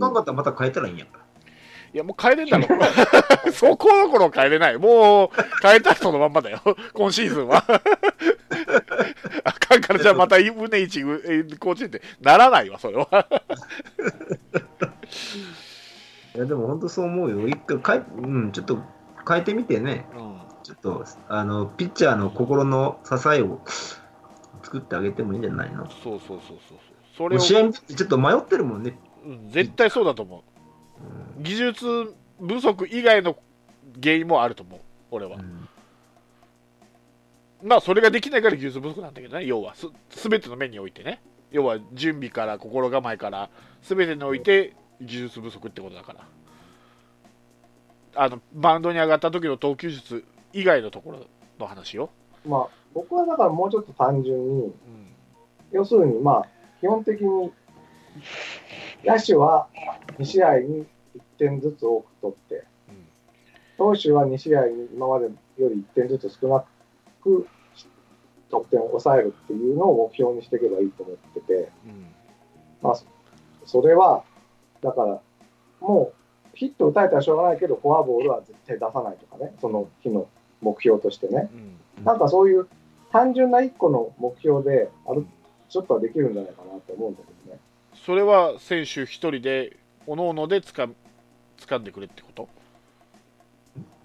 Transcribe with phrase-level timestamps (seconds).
[0.00, 1.20] かんかったらまた変えたらいいんやから。
[1.92, 2.66] いや、もう変えれんだろ。
[3.52, 4.78] そこの頃変えれない。
[4.78, 5.30] もう、
[5.62, 6.60] 変えたらそのまんまだよ。
[6.94, 7.64] 今シーズンは。
[9.44, 11.02] あかんから、じゃあまた宗一
[11.58, 13.08] コーチってならないわ、それは。
[16.36, 17.48] いや、でも本当そう思うよ。
[17.48, 18.78] 一回変え、うん、ちょっと
[19.28, 20.06] 変えてみてね。
[20.16, 23.60] うんちょっと、あの、ピッチャーの心の支えを
[24.62, 25.88] 作ってあげてもいいんじゃないの？
[25.90, 26.78] そうそうそうそう。
[27.16, 28.98] それを、試合ちょっと迷ってるもんね。
[29.24, 30.44] うん絶対そうだと思
[31.38, 31.42] う。
[31.42, 33.36] 技術不足以外の
[34.02, 35.40] 原因もあると思う、俺はう。
[35.40, 35.68] ん
[37.62, 41.20] まあ、それができないから技術不足なんだけどね、要は、すすべての面においてね。
[41.50, 43.50] 要は、準備から心構えから、
[43.82, 46.20] すべてにおいて技術不足ってことだから。
[48.14, 51.26] あの、バウンドに上がった時の投球術以外のところ
[51.58, 52.10] の話よ。
[52.46, 54.72] まあ、僕はだからもうちょっと単純に、うん。
[55.72, 56.48] 要するに、まあ、
[56.80, 57.52] 基本的に、
[59.04, 59.68] 野手は
[60.18, 62.64] 2試合に1点ずつ多く取って、
[63.78, 65.30] 投手は2試合に今までよ
[65.68, 66.64] り1点ずつ少な
[67.22, 67.46] く
[68.50, 72.06] 得点を抑えるっていうのを目標にしていけばいいと思ってて、うん。
[72.82, 73.00] まあ、
[73.64, 74.24] それは、
[74.82, 75.20] だから、
[75.80, 80.28] もうヒット打たれたらしょうがないけど、フォアボールは絶対出さないとかね、その日の
[80.60, 81.48] 目標としてね。
[81.98, 82.04] うん。
[82.04, 82.68] なんかそういう
[83.12, 85.26] 単純な一個の目標で、ある
[85.68, 87.60] ちょっとはできるんじゃないかなと思うんだけどね。
[88.04, 90.88] それは選手一人で、おのおのでつか
[91.58, 92.48] 掴んでくれってこと？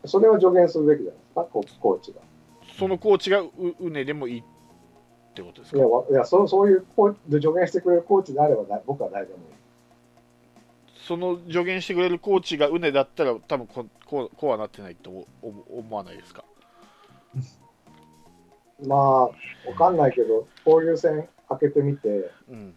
[0.05, 2.19] それを助言するべきじゃないですか、ココーチが。
[2.77, 4.43] そのコーチがううねでもいいっ
[5.33, 5.77] てことですか？
[5.77, 9.45] いや、わいやそうそういうコーチ助言してくれるコーチであればだ僕は誰でもいい。
[11.07, 16.43] その助言してくれるコーチがうねだったら多分ここうこうはなってないと思わないですか？
[18.85, 19.31] まあ、わ
[19.77, 22.75] かんないけど、交流戦開けてみて、うん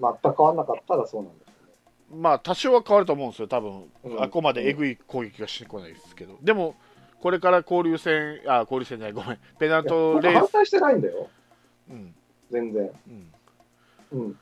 [0.00, 2.22] 全く変わんなかったらそうなんですよね。
[2.22, 6.76] まあ多少は変わると思うんですよ多分、うんあこまでえぐい攻撃がしてこないですけどでも
[7.20, 11.28] これから交流戦あ交流戦じゃないごめんペナント僕レース反対してないんだよ、
[11.90, 12.14] うん
[12.50, 12.90] 全然。
[13.08, 13.32] うん
[14.12, 14.38] うん。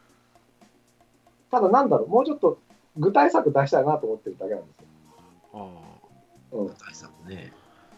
[1.50, 2.58] ただ、なんだろう、もうちょっと
[2.96, 4.86] 具体策出したいなと思ってるだけなんですよ。
[5.54, 5.68] あ
[6.52, 6.68] うん。
[6.74, 7.52] 対策ね。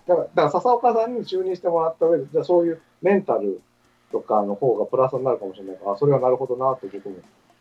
[0.06, 3.60] だから、だから笹岡さんに就任してもらった上で、じゃあそういうメンタル
[4.12, 7.16] とかの方がプラスになるかもしれないから、あそれはなるほどなと僕も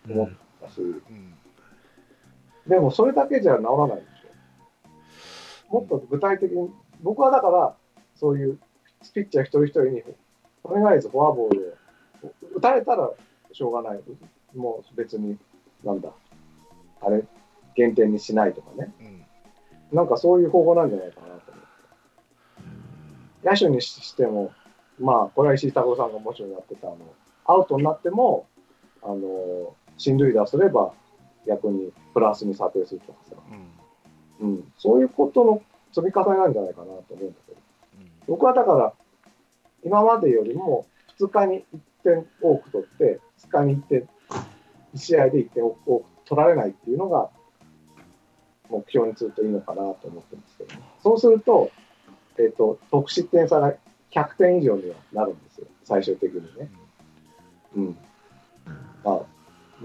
[0.09, 0.29] 思っ
[0.61, 1.35] たし、ーうん
[2.67, 5.73] でもそれだけじゃ治らないでしょ。
[5.75, 6.71] もっと具体的に、
[7.03, 7.75] 僕はだから、
[8.15, 8.59] そういう
[9.13, 10.01] ピッチャー一人一人に、
[10.63, 11.77] とりあえずフォアボール
[12.23, 13.11] を打たれたら
[13.51, 14.01] しょうがない。
[14.55, 15.37] もう別に、
[15.83, 16.09] なんだ、
[17.01, 17.23] あれ、
[17.75, 18.91] 減点にしないとかね。
[18.99, 19.25] うん
[19.91, 21.63] なんかそういう方法なんじゃないかなと思っ
[23.43, 23.49] て。
[23.49, 24.51] 野手にしても、
[24.99, 26.97] まあ、これは石井太郎さんがもちろんやってた、あの、
[27.45, 28.47] アウトになっても、
[29.03, 30.93] あの、進塁打すれば、
[31.47, 33.35] 逆にプラスに査定するとかさ、
[34.41, 34.49] うん。
[34.49, 35.61] うん、そういうことの
[35.93, 37.57] 積み重ねなんじゃないかなと思うんだけど、
[38.27, 38.93] 僕はだから、
[39.83, 40.85] 今までよりも
[41.19, 44.09] 2日に1点多く取って、2日に1点、
[44.95, 47.29] 1試合で1点多く取られないっていうのが、
[48.69, 50.69] 目標にするといいのかなと思ってますけど、
[51.01, 51.71] そうすると、
[52.37, 53.73] えっ、と、得失点差が
[54.11, 56.69] 100点以上にはなるんですよ、最終的にね。
[57.75, 57.97] うん。
[59.03, 59.21] まあ、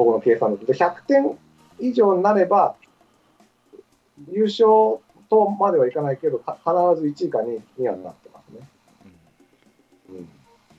[0.01, 0.57] 僕の計算。
[0.57, 1.39] で、100点
[1.79, 2.75] 以上になれば、
[4.31, 8.67] 優勝とまではいかないけど、か必ず1位か2位にはなってますね。
[10.09, 10.29] うん。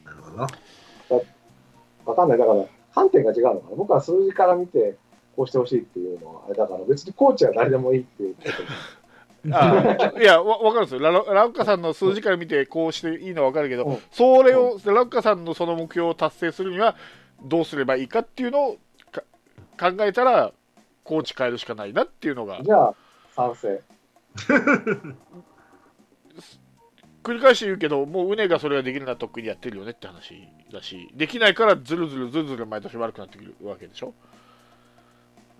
[0.03, 0.47] なる
[1.07, 1.23] ほ
[2.05, 2.11] ど。
[2.11, 2.37] わかんない。
[2.39, 2.65] だから、
[2.95, 3.75] 観点が違うのかな。
[3.75, 4.95] 僕は数字から見て、
[5.35, 8.35] こうしてほしいっていうのは、あれだから、別にコーチは誰でもいいっていう
[9.51, 16.95] あいやわ分かるんですよラロラウッカさんの数字から見てこうしていいのは分かるけど、うんそれをラウッカさんのその目標を達成するには
[17.43, 18.79] どうすればいいかっていうのをか
[19.79, 20.51] 考えたら
[21.03, 22.61] コーチ変えるしかないなっていうのが。
[22.63, 22.95] じゃあ、
[23.35, 23.81] 賛成。
[27.23, 34.13] 繰り返して言うけどもう宗がそれができるのはとっくにやってるよねって話だしできないからずるずるずるずる毎年悪くなってくるわけでしょ。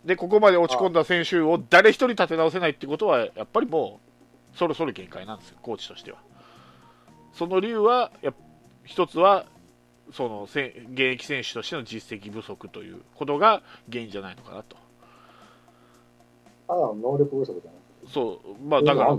[0.03, 3.99] でここまで落ち込んだ選手を誰一人立て直せないってことはやっぱりも
[4.53, 6.17] うそろそろ限界なんですよコーチとしては。
[7.33, 8.33] その理由はやっ
[8.83, 9.45] 一つは
[10.11, 14.75] そのせ現役選手としての実績不足ということが原因じゃないのかなと
[16.67, 17.81] ただの能力不足じゃない。
[18.07, 19.17] そうまあだから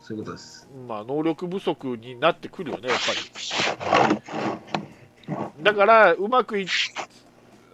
[0.00, 0.68] そういうことです。
[0.88, 3.04] まあ、能力不足になってくるよね、やっぱ
[5.32, 5.62] り。
[5.62, 6.66] だから、うまくい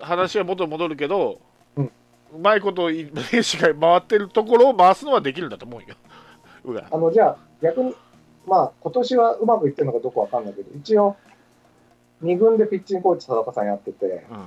[0.00, 1.40] 話は元に戻るけど、
[1.76, 1.90] ううん
[2.42, 5.94] まいことい選手が回ってるところを回すのはできるんだと思うよ、
[6.64, 6.86] 裏。
[6.90, 7.94] あの、じゃあ、逆に、
[8.46, 11.16] まあ、今年はうまくいってるのかどうかわかんないけど、一応、
[12.22, 14.38] 2軍でピッチングコーチ、佐岡さんやってて、うん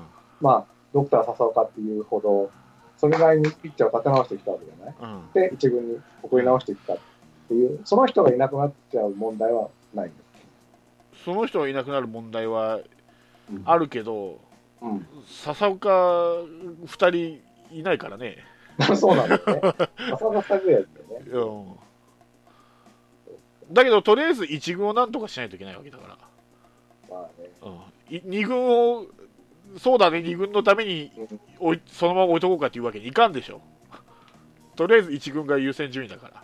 [0.42, 2.50] まあ、ドクター笹岡っていうほど
[2.98, 4.96] それなりにピッチャーを立て直してきたわけじゃない？
[5.14, 6.98] うん、で、一軍に送り直してきたっ
[7.48, 10.16] ていう、その人がいなくなっちゃう問題はないんで
[11.18, 11.24] す。
[11.26, 12.80] その人がいなくなる問題は
[13.50, 14.40] うんあるけど、
[14.82, 15.08] うん。
[15.26, 17.42] 笹岡2人
[17.78, 18.38] いないからね。
[18.96, 19.62] そうなんだよね。
[20.14, 20.86] 浅岡二人ぐらい
[21.28, 21.76] だよね。
[23.68, 26.18] うん、だけど、とりあえず1軍をなんとかしないといけないわけだから。
[27.10, 27.50] まあね。
[27.62, 29.06] うん、2軍を、
[29.78, 33.62] そうだね、2軍のためにうん置いそのまま置いとこうかっていうわけにいかんでしょ。
[34.76, 36.44] とりあえず1軍が優先順位だから。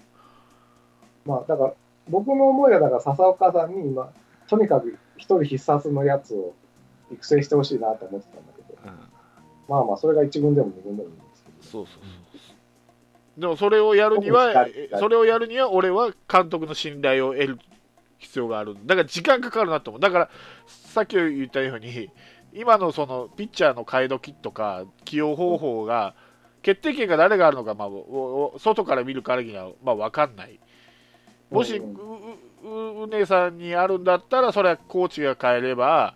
[1.26, 1.74] まあ、だから、
[2.10, 4.12] 僕の思いは、だから、笹岡さんに今、
[4.48, 6.54] とにかく一人必殺のやつを
[7.12, 9.00] 育成してほしいなと思ってたんだけど、うん、
[9.68, 11.58] まあまあ、それが一軍でも二軍でもいいんですけど。
[11.64, 12.54] そうそうそ
[13.38, 13.42] う。
[13.42, 14.66] でもそれをやるには
[14.98, 17.60] それをやるには、俺は監督の信頼を得る
[18.26, 18.76] 必要がある。
[18.86, 20.02] だから時間かかるなと思う。
[20.02, 20.30] だから、
[20.68, 22.10] さっき言ったように、
[22.54, 26.16] 今のそのピッチャーの替え時とか、起用方法が、
[26.62, 27.90] 決定権が誰があるのか、まあ、
[28.58, 30.60] 外から見る限りは、まあ、分かんない。
[31.52, 36.16] もし、うんううううねさんにあるんだったら、それはコーチが変えれば、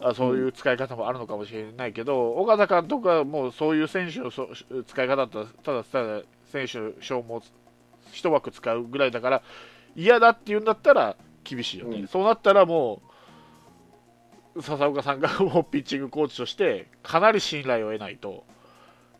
[0.00, 6.22] あそういう使い方もあるのかもしれないけど、岡田監督はもうそういう選手の使い方だったら、ただただ
[6.52, 7.42] 選手消耗
[8.12, 9.42] 一枠使うぐらいだから、
[9.96, 11.16] 嫌だって言うんだったら
[11.48, 12.06] 厳しいよね、うん。
[12.08, 13.00] そうなったらも
[14.56, 18.44] う、笹岡さんがもうピッチングコーチとして、かなり信頼を得ないと、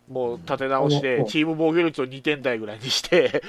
[0.09, 3.43] もう立て直しうん、てチーム防御率を2点台ぐらいにして、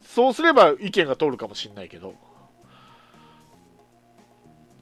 [0.00, 2.14] そうすれば意見が通るかもしれないけど、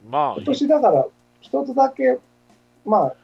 [0.09, 1.07] まあ今、年だから、
[1.41, 2.19] 一つだけ、
[2.85, 3.15] まあ、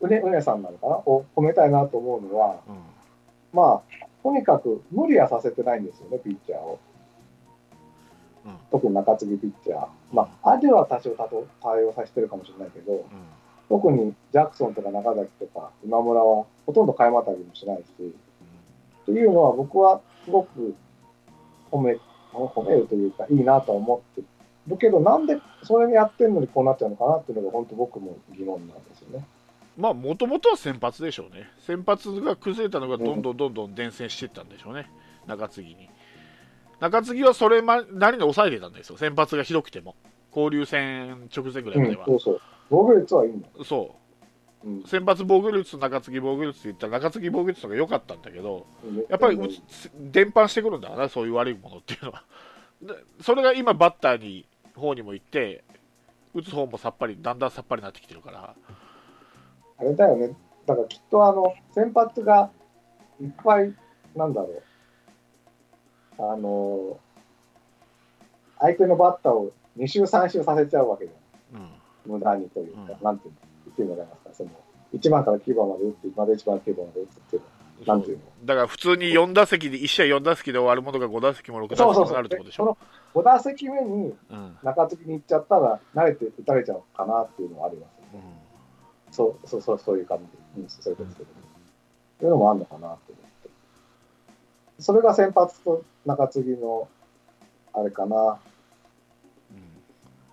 [0.00, 0.96] うね、うねさんなのかな？
[0.96, 2.76] を褒めたいなと思うのは、うん。
[3.52, 6.78] まあ、とにかく無理はさせてないんですよね、ピッチャーを。
[8.46, 9.86] うん特に中継ぎピッチャー。
[10.12, 11.10] まあ、アデは多少
[11.62, 13.02] 対応させてるかもしれないけど、うん
[13.70, 20.74] 特にジャクソンとか中崎とか今村はほとんど買いまたぎもしないし、っていうのは僕はすごく
[21.70, 21.96] 褒め、
[22.32, 24.22] 褒めるというかいいなとは思って
[24.66, 29.24] るけど、なんでそれにやってんのにこうなっちゃうのかなっていうのが本当僕も疑問なんですよね。
[29.76, 34.90] まあ、もともとは先発でしょうね、先発が崩れたのがどんどんどんどん伝染していったんでしょうね、
[35.28, 35.88] 中継ぎに。
[36.80, 39.94] 中継ぎはそれなりに抑えてたんですよ、先発がひどくても、
[40.34, 42.04] 交流戦直前ぐらいまでは。
[42.06, 42.40] うん、そうそう。
[42.70, 43.48] 防御率はいいんだ。
[43.64, 44.00] そう
[44.62, 48.66] うん、先発防御率と中継ぎ防御率って言ったら中継ぎ防御率とか良かったんだけど
[49.08, 52.24] やっぱりうんうつ伝播してくるんだなそういう悪いものっていうのは
[52.82, 52.92] で
[53.22, 54.44] それが今バッターに
[54.76, 55.64] 方にも行って
[56.34, 58.54] 打つ方もさっぱりだんだんさっぱりになってきてるから
[59.80, 60.36] あれだよね。
[60.66, 62.50] だからきっとあの、先発が
[63.20, 63.74] いっぱい、
[64.14, 64.62] なんだろう。
[66.20, 66.98] あの、
[68.58, 71.62] 相手のバッターを2周3周させちゃうわけじゃん。
[71.62, 71.70] うん
[72.06, 74.30] 無駄にというか、うんなんていうの、言ってもらえますか。
[74.34, 74.50] その、
[74.94, 77.46] 1番から9番まで打って、まで1番から9番まで打つっていうの。
[77.86, 78.24] なんていうの？
[78.44, 82.64] だから普通に4打席で1試合4打席で終わるものが5打席も6打席もるってことでしょ？
[82.64, 82.78] で
[83.12, 88.24] その5打席目にうん中継ぎに行っちゃったら、慣れて打たれちゃうかなっていうのはありますよね。
[89.10, 90.18] そうそうそうそういう感
[90.56, 91.30] じ、うん、そういうことですけど、
[92.20, 93.12] そういうのもあるのかなって。
[94.80, 96.88] それが先発と中継ぎの
[97.72, 98.38] あれかな。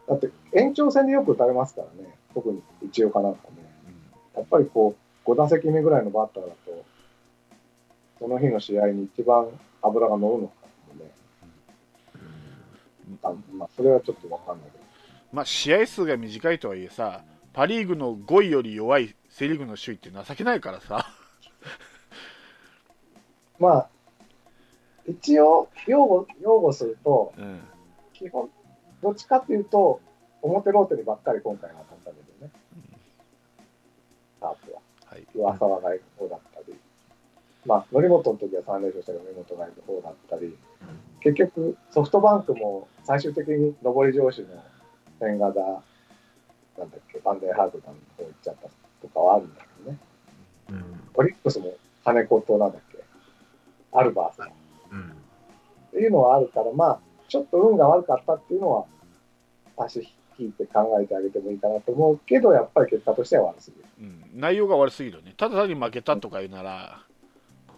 [0.07, 3.57] だって延長戦でよく打たれますからね、特に一応かなんかね。
[4.35, 4.95] やっぱりこ
[5.25, 6.85] う、5打席目ぐらいのバッターだと、
[8.19, 9.47] その日の試合に一番
[9.81, 10.53] 油が乗るのか
[10.87, 11.11] もね。
[13.23, 14.83] あまあ、それはちょっとわかんないけど。
[15.33, 17.21] まあ試合数が短いとはいえさ
[17.51, 21.05] パ・リーグの5位より弱いセ・リーグの首位って情けないからさ
[23.59, 23.89] まあ、
[25.07, 27.59] 一応擁護、擁護すると、うん
[28.13, 28.49] 基本、
[29.03, 30.01] どっちかっていうと、
[30.41, 32.51] 表ローテにばっかり今回は当たったけどね。
[34.41, 34.81] カープは。
[35.05, 36.77] はい上沢がいる方だったり、
[37.65, 40.57] まあ、則本の時は3連勝したけど、則本がいる方だったり、
[41.21, 44.47] 結局、ソフトバンクも最終的に上り調子の
[45.19, 48.69] 千賀田、なんだっけ、バンデーハーグダンの方行っちゃった
[49.01, 49.97] とかはあるんだけどね。
[50.71, 51.73] うんオリックスも
[52.03, 53.03] 金子となんだっけ、
[53.91, 54.51] アルバースのうん
[54.91, 58.85] っていうのはあるから、まあ、ちょっと運が悪かったっていうのは、
[59.77, 60.07] 足
[60.39, 63.85] 引いて考えてあげてもいいかなと思うけど、やっぱり結果としては悪すぎる。
[63.99, 67.01] うん、内容が悪すぎるよねただ単に負けたとか言うなら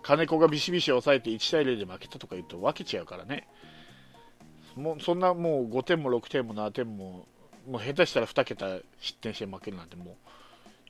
[0.02, 3.48] 金子がビシビシ抑えて1対0で負けたとか言うと分けちゃうからね。
[4.76, 7.28] もうそんなもう5点も6点も7点も
[7.68, 10.18] もう下手したら2桁失点して負けるなんても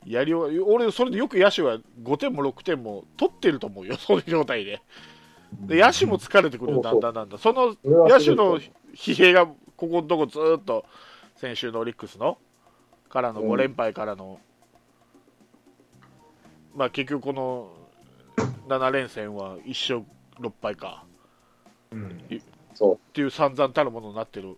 [0.05, 4.81] うやりよう俺それでよく野手は5点も6点も取ってると思うよそういう状態で
[5.51, 7.39] で野手も疲れてくるよだんだんだんだん。
[7.39, 8.59] その野手の
[8.95, 10.85] 疲弊がここのとこずーっと
[11.35, 12.37] 先週のオリックスの
[13.09, 14.39] からのうん5連敗からの、
[16.75, 17.71] まあ結局この
[18.67, 20.05] 7連戦は1勝
[20.39, 21.03] 6敗か。
[21.91, 22.21] うん。
[22.75, 22.95] そう。
[22.95, 24.57] っていう散々たるものになってる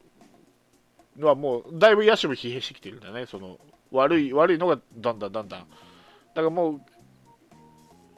[1.17, 3.25] のはもうだいぶ野手も疲弊してきてるんだよね。
[3.25, 3.57] その
[3.91, 5.60] 悪い悪いのがだんだんだんだん。
[5.60, 6.81] だからもう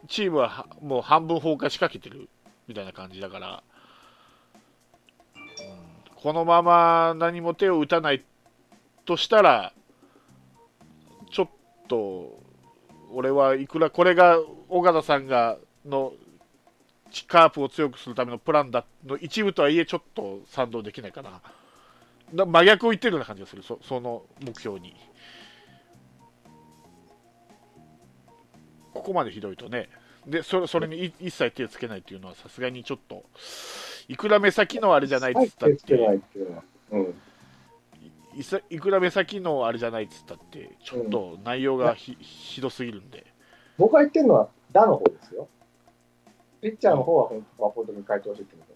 [0.08, 2.30] チームははもう半分崩壊しかけてる
[2.67, 3.63] みたいな感じだから、
[5.36, 6.13] うん。
[6.15, 8.24] このまま何も手を打たない
[9.05, 9.74] としたら
[11.32, 11.50] ちょっ
[11.88, 12.41] と
[13.12, 14.38] 俺はいくらこれが
[14.70, 16.13] 尾形さんがの
[17.27, 21.41] カープを強くするためのプランだの一部とはいえちょっと賛同できないかな
[22.34, 23.62] 真逆を言ってるような感じがする。
[23.62, 24.96] そその目標に。
[28.93, 29.89] ここまでひどいとね。
[30.27, 33.24] でそれそれにい一切手をつけないっていうのはさすがにちょっと
[34.08, 36.22] いくら目先のあれじゃないっつったって
[36.92, 37.15] うん。
[38.36, 43.25] いさいくら目先のあれじゃないっつったってちょっと内容がひ,、ひどすぎるんで。
[43.77, 45.48] 僕が言ってるのは、打の方ですよ。
[46.62, 47.46] ピッチャーの方は本
[47.86, 48.74] 当、に変えてほしいってこと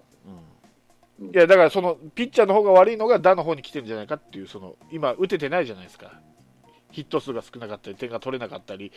[1.22, 1.34] うん。
[1.34, 6.20] いやだからそのピッチャーの方が悪いのが打の方に来てるんじゃないかっていうその今打ててないじゃないですか。
[6.92, 8.92] ヒット数が少なかったり点が取れなかったり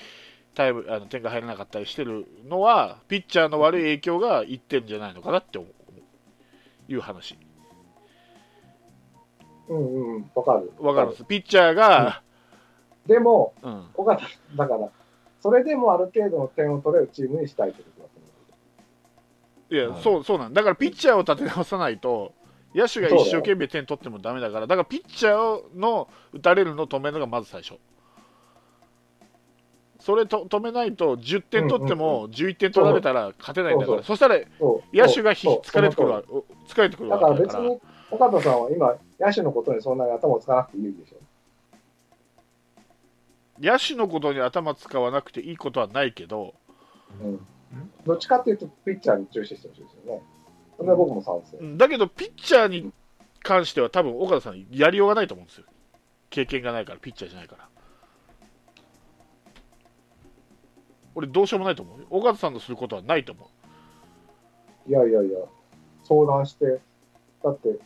[0.55, 5.81] タイムあの点が入らなかったりしてるのはピッチャーの悪い影響がいってるんじゃないのかなって思う。
[6.93, 7.39] いう話。
[9.69, 10.73] うんうん、わかる。
[10.81, 11.09] わかる。
[11.09, 12.23] んですピッチャーが、
[13.07, 13.87] でも、うん。
[13.95, 14.25] 尾形、
[14.57, 14.89] だから、
[15.41, 18.27] それでもある程度の点を取れるチームにしたいってことだと思
[19.71, 19.75] う。
[19.75, 20.03] いや、はい。
[20.03, 20.53] そうそうなん。
[20.53, 22.35] だからピッチャーを立て直さないと
[22.75, 24.67] 野手が一生懸命点取ってもダメだから。
[24.67, 27.79] だからピッチャーの打たれるのを止めるのがまず最初
[30.01, 33.99] それと止めないと10点取っても11点取られたら勝てないんだから。
[33.99, 34.39] そそしたら
[34.93, 36.23] 野手がひ疲れてくるわ。
[36.27, 37.31] そ疲れてくるうだから。
[37.31, 37.81] わけだから別に、
[38.11, 41.17] 岡田さんは今、野手のことにそんなに頭を使わなくていいでしょ。
[43.61, 46.55] 野手のことに頭使わなくていいことはないけど
[47.23, 47.47] うん。
[48.07, 50.23] どっちかっていうと、ピッチャーに注視してほしいですよね。
[50.79, 51.59] それは僕も賛成。
[51.59, 51.79] うん。
[51.79, 52.91] だけどピッチャーに
[53.43, 55.67] 関しては多分岡田さんやりようがないと思うんですよ。
[56.31, 57.69] 経験がないからピッチャーじゃないから
[61.21, 62.01] 俺どうしようもないと思う。
[62.01, 63.45] よ岡田さんのすることはないと思
[64.87, 64.91] う。
[64.91, 65.39] いやいやいや、
[66.03, 66.81] 相談して、
[67.45, 67.79] だって、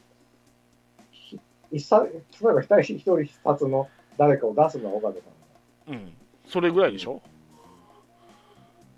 [1.11, 1.41] ひ
[1.73, 2.05] 一冊
[2.41, 5.95] 例えば一人一人一冊の誰かを出すのは岡田さん。
[5.95, 6.15] うん。
[6.47, 7.21] それぐらいでしょ？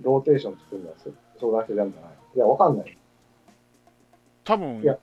[0.03, 0.95] ローテーション作るのは
[1.41, 2.99] 相談してやるんじゃないいや、わかんない。
[4.45, 4.99] 多分いや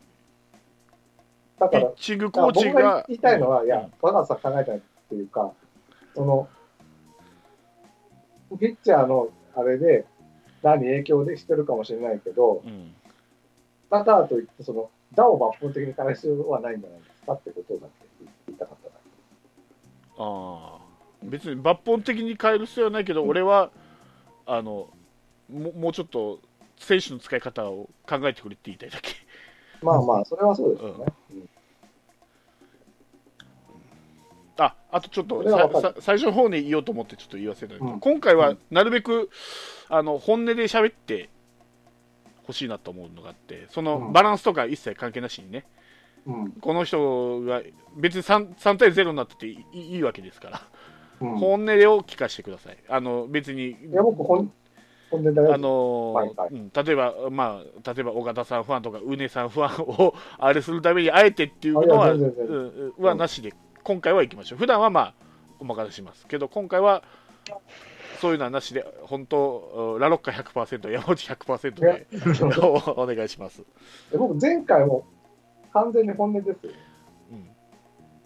[1.59, 3.69] だからピッ、チングコーチ僕がが言いたいのは、いうん。
[3.69, 5.51] や、若田さん考えたいっていうか、
[6.13, 6.47] その、
[8.57, 10.05] ピッチャーのあれで、
[10.61, 12.93] 打に影響でしてるかもしれないけど、うん。
[13.89, 18.07] だからといって、その、打を抜本的に変える必要はないんじゃないですかってことだって
[18.47, 18.95] 言いたかっただ
[20.17, 20.83] ああ。
[21.23, 23.71] 別に抜本的に変える必要はないけど、俺は
[24.45, 24.89] あの
[25.49, 26.39] ももうちょっと
[26.77, 29.11] 選手の使い方を考えてくれって言いたいだけ。
[29.11, 29.17] け。
[29.81, 31.05] まあまあ、それはそうですよね。
[31.31, 31.49] うん
[34.63, 37.99] ああとちょっと最初の方に言おうと思ってちょっと言わせたい、うん。
[37.99, 39.29] 今回はなるべく
[39.89, 41.29] あの本音で喋って
[42.45, 44.13] ほしいなと思うのがあってそのうん。
[44.13, 45.65] バランスとか一切関係なしにね、
[46.25, 46.51] うん。
[46.53, 47.61] この人が
[47.97, 50.61] 別に 3, 3対0になってていいいいわけですから、
[51.21, 52.77] うん、本音を聞かせてください。
[52.87, 54.51] あの別にいや、僕、本。
[55.13, 56.49] あのーはいはい。
[56.53, 56.71] うん。
[56.73, 63.53] 例えば、まあ、例えば尾形さんファンとか、うねさんファンを あれするために、あえてっていうのは、うんはなしで、
[63.83, 64.59] 今回は行きましょう。
[64.59, 65.13] 普段はまあ、
[65.59, 67.03] お任せしますけど、今回は、
[68.21, 72.07] そういうのはなしで、本当、ラロッカ100%、山内100%で
[72.61, 73.63] おお願いします。
[74.11, 75.05] で僕、前回も
[75.73, 76.71] 完全に本音ですよ。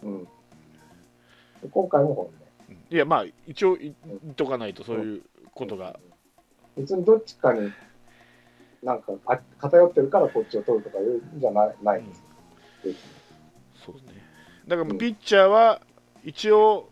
[0.02, 0.24] うんうん。
[0.24, 0.30] で
[1.70, 2.32] 今回も本音。
[2.70, 3.94] うんいや、まあ、一応言
[4.30, 5.22] っとかないと、そういう
[5.54, 5.98] ことが、
[6.76, 7.72] 別にどっちかに
[8.82, 12.22] なんかあ偏ってるからこっちを取るとかいうんじゃないないです。
[12.84, 13.00] 別に
[13.74, 14.27] そうですね。
[14.68, 15.80] だから、うんピッチャーは、
[16.24, 16.88] 一応、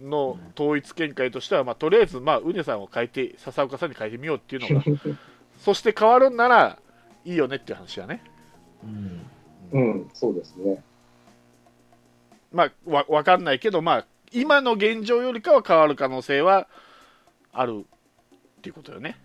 [0.00, 4.84] の統一見解としては、まあ、とりあえず、まあ、うねさんを変えて、笹岡さんに変えてみようっていうのが、
[5.58, 6.78] そして変わるんなら
[7.24, 8.22] いいよねっていう話だね。
[8.84, 9.26] うん。
[9.72, 10.82] うん、そうですね。
[12.52, 16.68] まあ、わ分かんないけど、まあ、今の現状よりかは変わる可能性は
[17.52, 17.84] ある
[18.58, 19.16] っていうことよね。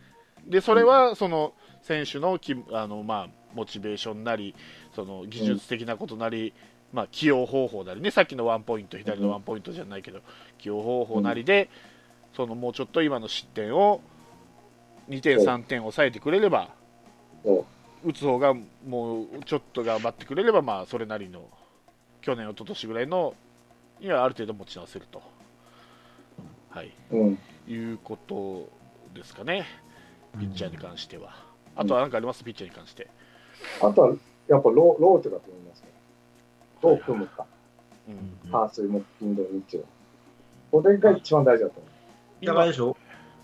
[0.45, 4.55] で、それはその選手のきあの、まあ、モチベーションなり、
[4.95, 6.53] その技術的なことなり、
[6.94, 10.22] まあ、起用方法なりね、さっきのワンポイント、左のワンポイントじゃないけど、
[10.60, 11.70] 起用方法なりで、
[12.36, 14.02] そのもうちょっと今の失点を
[15.10, 16.70] 2点、うん3点抑えてくれれば、
[17.44, 17.66] うん
[18.06, 18.54] 打つ方が
[18.86, 21.48] もうちょっと頑張ってくれれば、まあ、それなりの
[22.22, 23.34] 去年、一昨年ぐらいの
[24.02, 25.22] にはある程度持ち直せると、
[26.70, 27.40] はい、うん。
[27.66, 28.70] いうこと
[29.18, 29.66] ですかね。
[30.38, 31.34] ピッチャーに関しては。
[31.78, 33.08] あとは何かあります、ピッチャーに関して。
[33.82, 34.10] あとは、
[34.50, 35.93] やっぱローローテだと思いますね。
[36.84, 37.46] どう組むか。
[38.10, 39.86] うん、パー水木金土日曜。
[40.70, 41.88] これが一番大事だと思
[42.42, 42.46] う。
[42.46, 42.98] だからでしょ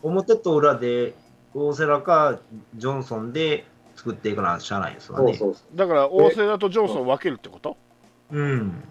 [0.04, 1.14] 表と裏で、
[1.54, 2.40] 大瀬良か
[2.76, 3.66] ジョンソンで
[3.96, 5.34] 作っていかなしゃあないですわね。
[5.34, 5.78] そうそうそう。
[5.78, 7.78] だから、大瀬良とジョンソンを分けるってこと、
[8.32, 8.84] うん。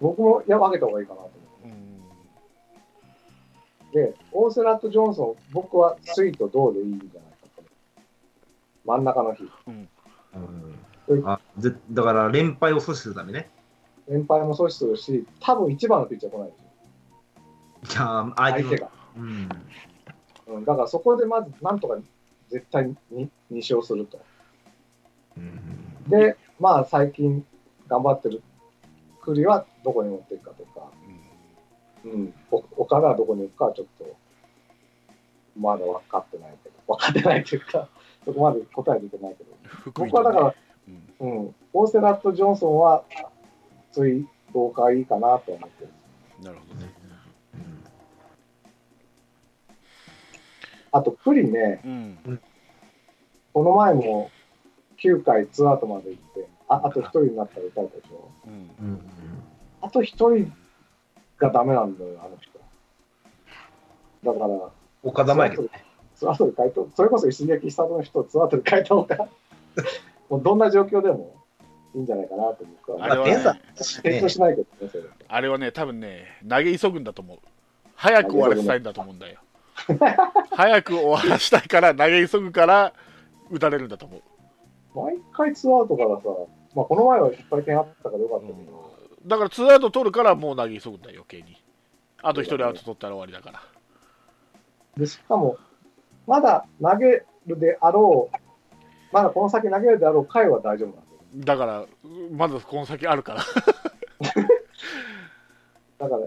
[0.00, 1.30] 僕もいや分けた方がいいかなと
[1.62, 1.74] 思
[3.94, 4.06] うん、う。
[4.10, 7.62] で、大瀬良とジョンソン、僕はスイートどうでいいんじゃないかと。
[8.84, 9.48] 真ん中の日。
[9.68, 9.88] うん
[10.36, 10.78] うん
[11.92, 13.50] だから連敗を阻止するためね。
[14.08, 18.32] 連敗も阻止するし、多分一番のピッチャー来ないでしじゃあ、ょ。
[18.36, 18.90] 相手の相手が。
[19.16, 19.48] うん。
[20.46, 21.96] うん、だからそこでまずなんとか
[22.50, 24.20] 絶対に2勝すると。
[25.36, 25.60] うん。
[26.08, 27.44] で、まあ最近
[27.88, 28.42] 頑張ってる
[29.22, 30.90] 栗はどこに持っていくかとか、
[32.04, 34.16] うん、お岡田はどこに行くかはちょっと、
[35.58, 37.88] まだ分かってないけど、分かってないというか、
[38.24, 39.50] そこまで答え出てないけど、
[39.94, 40.54] 僕はだから、
[41.20, 41.44] うん。
[41.44, 43.04] うん、オーセラット・ジョンソンは、
[43.94, 45.90] ついどうかいいかなと思ってる。
[46.42, 46.92] なるほどね。
[50.90, 52.40] あと、栗ね、うん、
[53.52, 54.30] この前も
[54.98, 58.30] 9回ツーアウトまで行って、ああと1人になったら打たれたでしょ。
[58.46, 59.00] うん、うん
[59.80, 60.52] あと1人
[61.38, 62.58] がダメなんだよ、あの人。
[64.24, 64.70] だから、
[65.02, 65.68] 岡田前けどね。
[66.16, 69.28] ツーアウトで変えと、それこそ一撃スタートの人をツーアウトで変えた方が、
[70.30, 71.43] もうどんな状況でも
[71.94, 73.04] いいんじゃないかなと僕は。
[73.04, 75.04] あれはね点差提供しないけどね、それ。
[75.28, 77.38] あれはね、多分ね、投げ急ぐんだと思う。
[77.94, 79.38] 早く終わらせたいんだと思うんだよ。
[80.50, 82.92] 早く終わらせたいから、投げ急ぐから、
[83.50, 84.22] 打たれるんだと思う。
[84.94, 86.22] 毎回ツーアウトからさ、
[86.74, 88.94] まあ、この前はいっぱい点あったからよかったけど、
[89.26, 91.56] だから、ツーアウト取るから、もう投げ急ぐんだよ、余計に。
[92.22, 93.62] あと一人アウト取ったら終わりだから。
[94.96, 95.56] でしかも、
[96.26, 98.36] まだ投げるであろう、
[99.12, 101.13] まだこの先投げるであろう回は大丈夫なんで。
[101.34, 101.84] だから、
[102.30, 103.44] まだこの先あるから。
[105.98, 106.26] だから、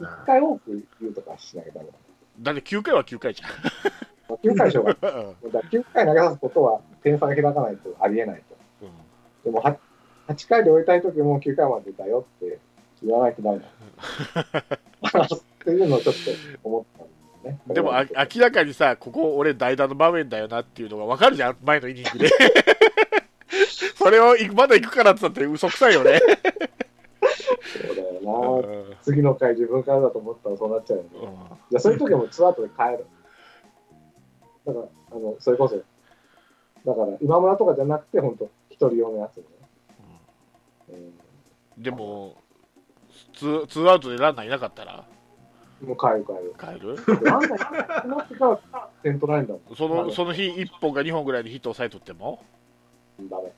[0.00, 1.88] 一回多く言うとかしなきゃダメ
[2.40, 3.50] だって9回は9回じゃん。
[3.50, 4.36] だ。
[4.42, 5.12] 9回しょうがない。
[5.42, 8.86] うんだから9回投げさすことは点差が開かないとありえないと。
[8.86, 8.90] うん
[9.44, 9.76] でも 8,
[10.28, 12.58] 8回で終えたいときも9回まで出たよって
[13.02, 13.66] 言わないとダメだ。
[15.34, 16.20] っていうのをちょっと
[16.62, 17.74] 思ったんですね。
[17.74, 22.30] でもあ明らかにさ、ここ俺代打の場面だよなっていうのが分かるじゃん、前のイニングで。
[24.04, 26.20] それをいまだ行くからって言ったって嘘くさいよね。
[26.20, 28.68] そうだよな。
[28.68, 31.16] うん次の回自分からだと思ったらそうなっちゃうんで。
[31.16, 31.24] うん
[31.70, 33.06] じゃあそういう時はもうツーアウトで変える。
[34.66, 35.86] だから、あの、それこそ、だか
[36.86, 39.48] ら今村とかじゃなくて、本当一人用のやつでね。
[41.76, 42.36] でも
[43.34, 45.04] ツー、ツーアウトでランナーいなかったら？
[45.82, 46.54] うん、もう変える変える。
[46.60, 46.96] 変える？
[47.24, 49.76] であんたいなってから点取られるんだもん。
[49.76, 52.42] そのその日1本か2本ぐらいでヒットを抑えとっても？
[53.30, 53.52] ダメ。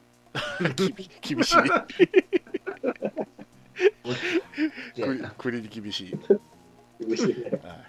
[1.23, 1.57] 厳しい
[4.95, 6.19] 栗栗に厳しい、
[7.07, 7.35] 厳しいね。
[7.63, 7.87] はい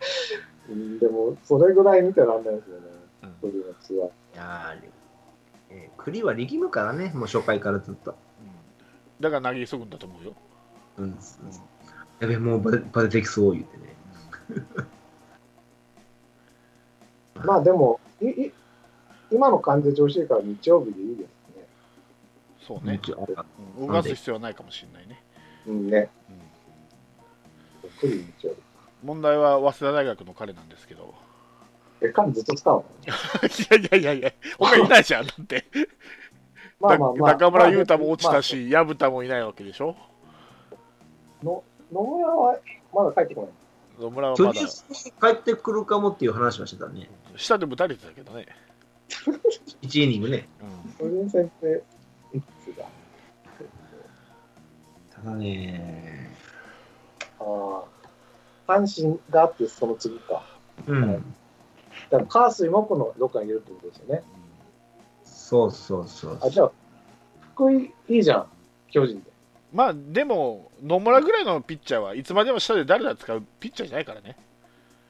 [0.70, 2.88] うんでも、それぐらい見てらんないですよね。
[3.24, 4.08] うん鳥のツアー。
[4.08, 4.90] いやー
[5.70, 8.12] えー栗は力むからね、もう初回からずっと。
[8.12, 8.18] うん
[9.20, 10.36] だから投げ急ぐんだと思うよ、
[10.98, 11.18] うん。
[12.20, 13.96] やべ、もうバテバテてきそう言ってね。
[17.44, 18.52] まあでもいい、
[19.32, 21.37] 今の感じで調子いいから日曜日でいいですね。
[22.68, 23.00] そうね、
[23.80, 25.24] 動かす必要はないかもしれないね、
[25.68, 25.90] うん。
[25.90, 26.10] ね。
[29.04, 31.14] 問題は早稲田大学の彼なんですけど。
[32.02, 32.86] え、彼ずっと使うの？
[33.08, 35.66] いやいやいやいや他いないじゃんだって。
[36.80, 37.32] まあまあまあ。
[37.32, 39.96] 中村雄太も落ちたまし薮田もいないわけでしょ？
[41.42, 42.60] あの野村は
[42.94, 43.52] まだ帰ってこない。
[44.04, 44.54] 野村はまだ。
[44.54, 47.10] 帰ってくるかもっていう話はしてたね。
[47.38, 48.46] 下でも打たれてたけどね、
[49.82, 50.50] 1イニングね。
[51.00, 51.10] うん。
[51.10, 51.84] 巨人戦って
[55.36, 56.36] ね、
[57.40, 57.84] あ
[58.68, 58.72] あ。
[58.72, 60.44] 阪神があってその次か。
[60.86, 61.14] うん。
[62.10, 64.24] だから、カースイもこのどっかにいるってことですよね。
[65.24, 66.72] そうそうそうあ、じゃあ、
[67.54, 68.48] 福井いいじゃん。
[68.90, 69.32] 巨人で。
[69.74, 74.38] まあでも野村ぐらいのピッチャーはいつまでも下で誰だ使うピッチャーじゃないからね、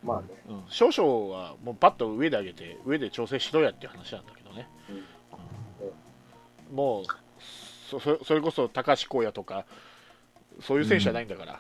[0.04, 0.28] まあね。
[0.50, 5.04] うん、少々はもうパッと上で上げて上で調整しろやっていう話なんだけどね、うん
[6.76, 7.06] もう
[7.90, 9.66] そそそれこそ高橋光也とか
[10.62, 11.60] そういう選手じゃないんだから、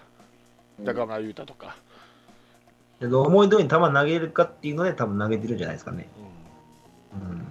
[0.79, 1.75] 中村雄太とか、
[2.99, 6.07] で思い通りに球投げるかっていうので多分投げてるんじゃないですかね。
[7.15, 7.47] うんうん。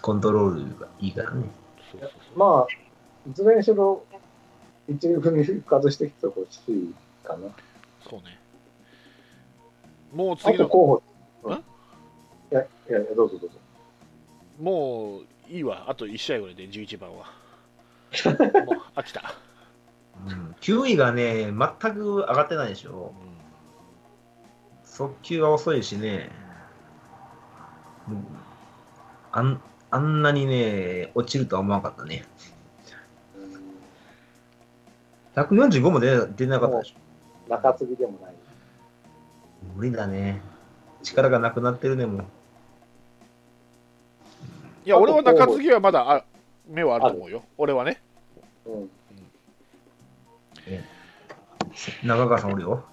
[0.00, 1.44] コントロールがいいからね。
[1.92, 4.02] そうそうそうまあ、いずれにしろ、
[4.88, 7.48] 一流組復活してきてほしいかな。
[8.08, 8.38] そうね
[10.12, 11.02] もうあ次のと候補。
[11.44, 11.52] うん？
[11.52, 11.60] んい
[12.50, 13.56] や、いや、いやどうぞどうぞ。
[14.58, 17.26] もういいわ、あと1試合ぐらいで11番は。
[18.64, 19.34] もう飽きた。
[20.26, 23.12] うん、9位がね、全く上がってないでしょ。
[24.84, 26.30] 速球が遅いしね、
[28.08, 28.26] うん
[29.30, 32.24] あんあんなにね、落ちるとは思わなかったね。
[35.34, 37.50] 145も出出なかったでしょ。
[37.50, 38.34] 中継ぎでもない。
[39.76, 40.40] 無理だね。
[41.02, 42.24] 力がなくなってるね、もう。
[44.84, 46.24] いや、俺は中継ぎはまだあ
[46.66, 48.00] 目はあると思うよ、俺はね。
[48.66, 48.90] うん。
[52.04, 52.84] 中川さんおるよ。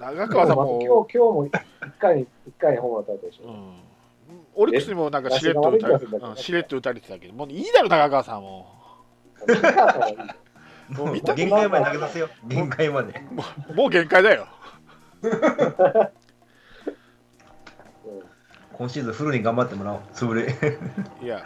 [0.00, 1.52] 長川さんも、今日、今日も一
[1.98, 3.48] 回に、 一回にホームラン打たれたでしょ。
[3.48, 3.76] うん、
[4.54, 5.98] オリックスにもなんかしれっと打たれえ？
[5.98, 8.74] 出しれっと打たれてたけど、もういいだろ、長川さんも。
[10.90, 12.28] もう見た限界まで投げさせよ。
[12.44, 13.20] 限界まで。
[13.74, 14.46] もう限界だよ。
[15.22, 15.32] うん
[18.78, 20.00] 今シーズンフルに頑張ってもらおう。
[20.12, 20.54] 潰れ。
[21.22, 21.42] いや、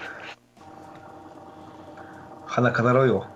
[2.51, 3.27] 鼻飾ろうよ。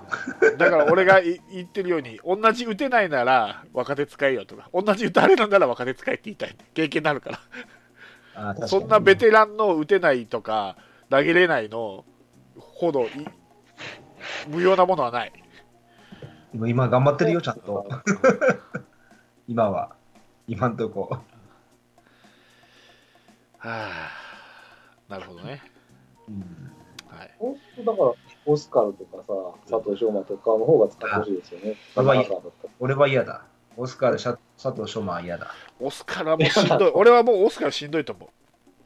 [0.59, 6.57] だから俺がい言ってるように、同じ打てないなら若手使えよとか、同じ打たれるなら若手使えって言いたい。
[6.75, 7.31] 経験になるか
[8.57, 8.67] ら。
[8.67, 10.77] そんなベテランの打てないとか、
[11.11, 12.05] 投げれないの
[12.59, 13.11] ほどい
[14.49, 15.33] 無用なものはない。
[16.53, 17.87] 今今頑張ってるよ、ちゃんと。
[19.47, 19.95] 今は。
[20.49, 21.09] 今んとこ。
[21.09, 21.21] は
[23.63, 24.11] あ、
[25.09, 25.63] なるほどね。
[26.29, 26.75] うん
[27.17, 28.13] はい、本当だから、
[28.47, 29.33] オスカルとかさ、
[29.71, 31.77] 佐藤翔馬とかの方が使ってほしいですよね。
[31.97, 33.45] あまあいい中川だったら俺は嫌だ。
[33.77, 34.37] オスカル、佐
[34.77, 35.51] 藤翔馬は嫌だ。
[35.81, 36.93] オスカルはもうしんどい。
[36.95, 38.29] 俺はもうオスカルしんどいと思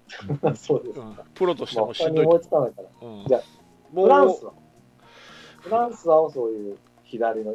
[0.57, 1.01] そうです。
[1.35, 2.89] プロとしてまあ、もし他に思いんどいとつかないから。
[3.29, 3.41] じゃ
[3.95, 4.53] フランスうは？
[5.61, 7.55] フランスはそういう左の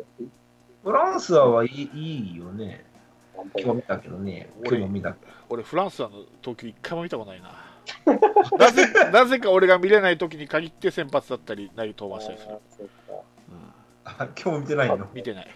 [0.84, 2.86] フランスはいいいいよね。
[3.58, 4.50] 今日見たけどね。
[4.60, 5.16] 今俺日も見た。
[5.50, 7.50] 俺、フランスはの投球一回も見たことないな。
[8.58, 12.48] なぜなぜか俺が見れない時に限って先発だったり、投げ登板したりす
[12.82, 12.89] る。
[14.06, 15.08] あ今日も見てないの？
[15.13, 15.48] 見てない。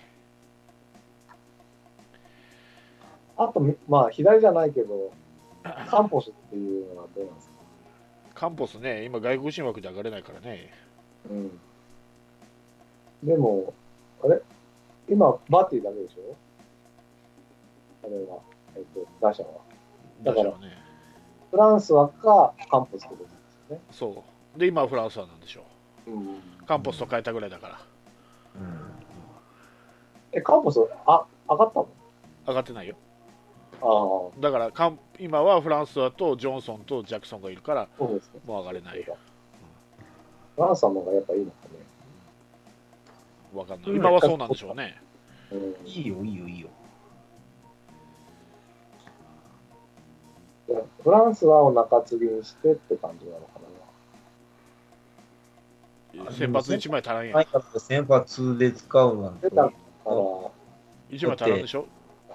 [3.37, 5.11] あと、まあ、左じゃないけど、
[5.89, 7.53] カンポスっていうのはどうなんですか？
[8.33, 10.71] カンポスね、今外国人枠で上がれないからね。
[11.29, 11.59] うん。
[13.23, 13.73] でも、
[14.23, 14.41] あれ？
[15.09, 16.35] 今、バッティだけでしょ？
[18.03, 18.39] あれは、
[18.75, 19.49] えっと、打者は。
[20.23, 20.87] だから打者はね。
[21.51, 23.33] フランスはか、カンポスってことです
[23.69, 23.81] よね。
[23.91, 24.23] そ
[24.55, 24.60] う。
[24.60, 25.63] で、今はフランスはなんでしょ
[26.07, 26.36] うん。
[26.36, 26.39] う。
[26.65, 27.79] カンポスと変えたぐらいだから。
[28.55, 28.81] うん
[30.33, 31.88] え、カンポス、あ、上がったの？
[32.47, 32.95] 上がってないよ。
[33.81, 38.41] ああ、だからカン、今はフランスだとジョンソンとジャクソンがいるから、そうですね。
[38.45, 39.17] もう上がれないよ。
[40.55, 41.79] フランスはの方がやっぱいいのかね。
[43.53, 43.91] わかんない。
[43.95, 45.01] 今はそうなんでしょうね。
[45.51, 45.88] うん。
[45.88, 46.67] いいよ、いいよ、いいよ。
[51.03, 53.45] フランスはお中継ぎにしてって感じなのか
[56.25, 56.32] な。
[56.32, 57.36] 先発1枚足らんやん。
[57.36, 57.47] はい、
[57.80, 59.56] 先発で使うなんて出。
[59.56, 59.71] たか
[60.06, 60.12] ら、
[61.10, 61.86] 1枚足らんでしょ？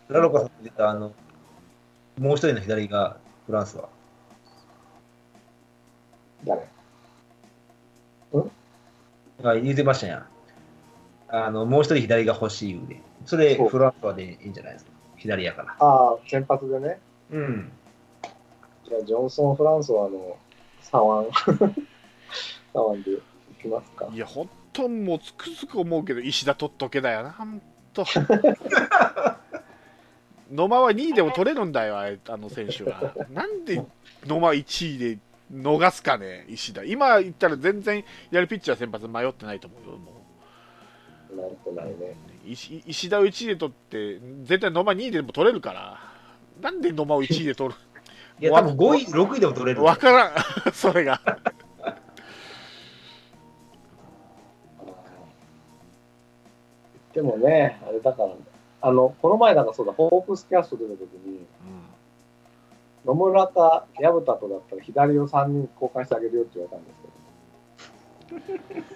[0.09, 1.13] ラロカさんが出た、あの、
[2.19, 3.89] もう一人の左がフランスは。
[6.45, 6.63] 誰？
[9.43, 10.27] が言ってましたやん。
[11.29, 13.01] あの、もう一人左が欲しい言うで。
[13.27, 14.93] それ、フランスはでいいんじゃないですか。
[15.17, 15.77] 左やから。
[15.81, 17.01] ああ、先発でね。
[17.31, 17.73] うん。
[18.89, 20.37] じゃあ、ジョンソン・フランスは、あの、
[20.83, 21.73] 左腕。
[22.73, 23.21] 左腕でい
[23.61, 24.09] きますか。
[24.13, 27.61] いや、本当もうつくづく思うけど、石田取っとけだよな、本
[27.93, 28.05] 当。
[30.53, 33.15] 野間は2位でも取れるんだよ、あの選手は。
[33.31, 33.83] なんで
[34.27, 35.19] 野間1位で
[35.53, 36.85] 逃すかね、石田。
[36.85, 40.13] 今言ったら全然左ピッチャー先発迷ってないと思うよ、も
[41.43, 42.15] なんとないね。
[42.47, 42.51] う。
[42.51, 45.99] 石石田を1位で取って、絶対野間2位でも取れるから。
[46.61, 47.81] なんで野間を1位で取る？
[48.41, 49.83] いや、多分5位、6位でも取れる。
[49.83, 50.33] わからん、
[50.73, 51.21] それが。
[57.13, 58.31] でもね、あれだから、
[58.81, 61.47] あの、この前なんかそうだ、ホープスキャスト出た時に、
[63.05, 66.93] 野村か薮田とだったら左を3人交換してあげるよって言われたんで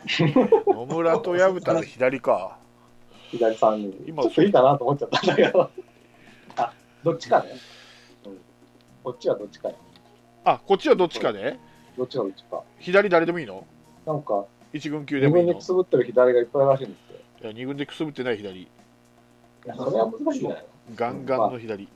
[0.09, 2.59] すけど、 野村と薮田の左か。
[3.31, 4.05] 左3人。
[4.07, 5.71] 今ちょっといいかなと思っちゃったんだけど。
[6.57, 6.73] あ、
[7.05, 7.51] どっちかね。
[9.07, 9.75] うん、こっちはどっちかや。
[10.45, 11.57] あ、こっちはどっちかで？
[11.97, 12.63] どっちがどっちか。
[12.79, 13.65] 左誰でもいいの？
[14.05, 15.53] なんか、一軍級で自もいいの？
[15.53, 17.19] 分にくすぶってる左がいっぱいらしいんですよ。
[17.43, 18.69] いや二軍でくすぶってない左い
[19.65, 20.69] や、それは難しいんじゃないの？
[20.97, 21.89] ガンガンの左、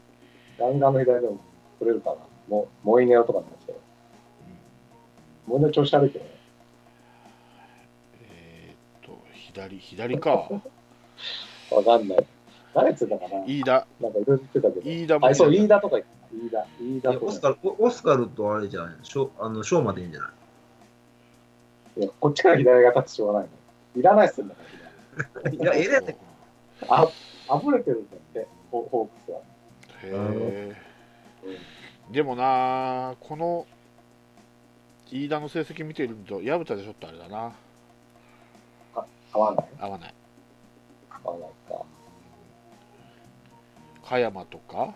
[0.58, 1.40] 弾丸の左でも
[1.78, 2.16] 取れるかな。
[2.48, 3.78] もう、モイネオとかなんですけど。
[5.46, 6.30] モイネオ調子悪いけどね。
[8.22, 10.30] えーっと左左か
[11.70, 12.26] わかんない。
[12.74, 13.44] 誰っつったかな？
[13.46, 14.90] 飯田なんかいろいろ言ってたけど。
[14.90, 16.66] 飯田もあ、そう、飯田とか言って飯田。
[16.80, 20.32] 飯田オスカル、オオスカルとあれじゃないショあの、ショーまでいいんじゃな
[21.96, 22.00] い？
[22.00, 23.48] いや、こっちから左が立ってしょうがない
[23.94, 24.00] の。
[24.00, 24.60] いらないっすよ、だか
[25.42, 26.14] らいや、ええやつ
[26.88, 27.08] あ、
[27.56, 29.38] 溢れてるんだって、ホホークスは。
[29.38, 29.44] へ
[30.04, 30.76] え。
[32.12, 33.66] でもなこの
[35.10, 37.52] 飯田の成績見てると薮田でちょっとあれだな。
[39.32, 39.66] 合わない？
[39.80, 40.14] 合わない。
[41.24, 41.82] 合わないか。
[44.08, 44.94] 加山とか？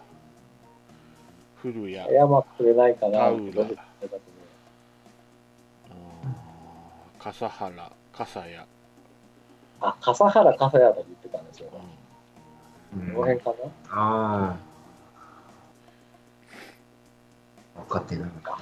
[1.73, 3.19] 古谷山くれないかな。
[3.21, 3.65] 田浦
[7.19, 8.55] 笠原笠谷、
[9.81, 11.71] あ、笠原笠谷と言ってたんですよ。
[12.95, 13.57] ううんこの辺かな？
[13.89, 14.57] あ
[17.77, 17.81] あ。
[17.81, 18.59] 分かってないか。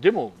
[0.00, 0.32] でも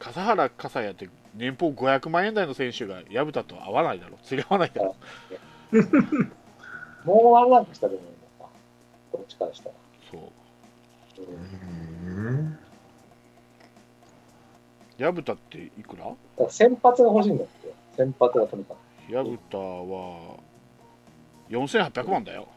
[0.00, 4.96] 笠原笠谷って年俸500万円台の選手が薮田と合わないだろ釣り合わないだろ
[7.04, 8.08] もうワンランク下でもいい
[8.40, 8.50] のか。
[9.12, 9.74] こっちからしたら。
[10.10, 10.20] そう
[11.22, 12.16] うん。
[12.26, 12.58] うん。
[14.98, 16.14] 薮田っていくら？
[16.48, 17.66] 先発が欲しいんだって。
[17.68, 17.74] よ。
[17.96, 19.12] 先発がとにかく。
[19.12, 20.36] 薮田は
[21.50, 22.48] 4800万だよ。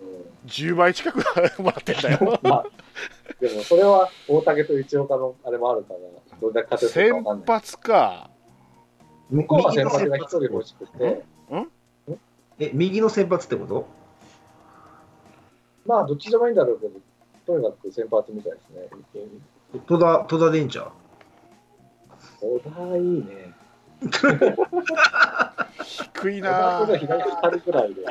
[0.00, 0.48] うん。
[0.48, 1.16] 10倍近く
[1.62, 2.38] もらってんだよ。
[2.42, 2.64] まあ、
[3.40, 6.00] でもそれは大竹と一岡のあれもあるから、
[6.40, 7.46] どれだけ勝てる先かわかんない。
[7.46, 8.30] 発か。
[9.30, 11.24] 向こうは先発が一人欲しくて、
[12.58, 13.86] え、右の先発ってこと？
[15.86, 17.00] まあどっちでもいいんだろうけど、
[17.50, 18.86] とにかく先発みたいですね。
[19.88, 20.92] 戸田、戸田でいいんちゃう
[22.40, 23.52] 小田いいね。
[25.82, 26.86] 低いな。
[26.86, 28.04] 君が左二人くらいで。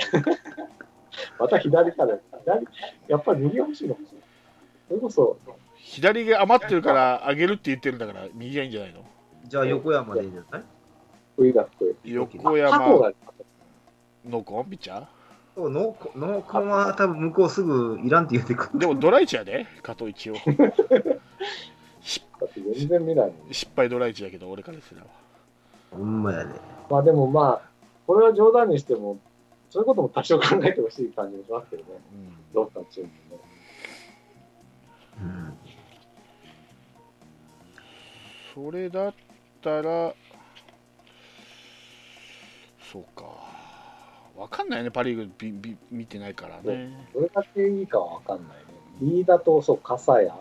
[1.40, 2.68] また左から、左、
[3.08, 3.98] やっぱり右欲しいの
[4.90, 5.38] それこそ、
[5.78, 9.06] 左が余ってるから上げるって言ってるんだから右がいいんじゃないの？
[9.46, 10.64] じゃあ横山でいいんじゃない？
[12.04, 13.00] 横山。
[13.00, 13.14] が、
[14.26, 14.66] のコン？
[14.70, 15.08] ピッチャ
[15.56, 18.70] そうノーコノーコンは多分向こうすぐいらんって言ってくる。
[18.72, 20.40] ーでもドライチやで加藤一応だ
[22.46, 23.54] って全然見ないもん。
[23.54, 25.08] 失敗ドライチやけど俺からすれば
[25.92, 26.54] ほんまやで。
[26.90, 27.70] まあでもまあ、
[28.08, 29.20] これは冗談にしても、
[29.70, 31.90] そういうことも多少考えてほしい感じもしますけどね。
[32.14, 33.42] うんどっかのチームもね。
[35.22, 35.24] う
[38.62, 38.66] ん。
[38.66, 39.14] それだっ
[39.62, 40.14] たら
[42.92, 43.49] そうか
[44.40, 48.80] わかんないねパ・リーグビビ見てないからねどれだけいいかはわかんないね。
[49.02, 50.38] 飯田と、そう、笠谷と、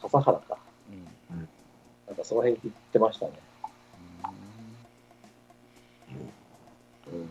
[0.00, 0.58] 笠原か。
[0.90, 1.48] うん
[2.06, 3.32] なんかその辺行ってましたね。
[7.12, 7.30] うん。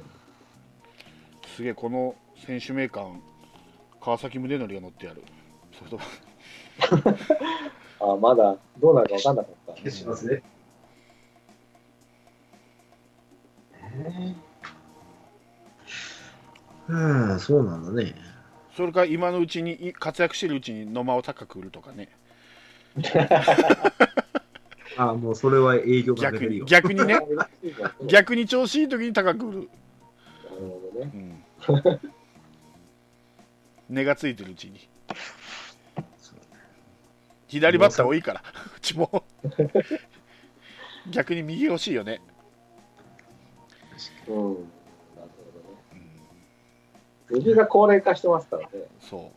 [1.55, 2.15] すげえこの
[2.45, 3.19] 選手名鑑
[3.99, 5.23] 川崎宗則が乗ってやる
[5.77, 6.07] ソフトバン
[7.03, 7.19] ク
[7.99, 9.81] あまだどうなるかわかんなかった。
[9.81, 10.41] 消しますね。
[16.89, 18.15] うん、そうなんだね。
[18.75, 22.10] それから今のうちにい活躍してるうちに野間を高く売るとかね
[24.97, 26.65] あもうそれは営業かけ逆に。
[26.65, 27.28] 逆にねなる
[28.08, 29.69] 逆に調子いい時に高く売る、
[30.58, 31.12] ほどね。
[31.67, 31.99] うん、
[33.89, 34.89] 値がついてるうちに
[37.47, 38.43] 左バッター多いから
[38.78, 39.25] うちも
[41.12, 42.21] 逆に右欲しいよね、
[44.28, 44.71] うん。
[47.31, 48.69] 右が高齢化してますからね。
[48.99, 49.31] そ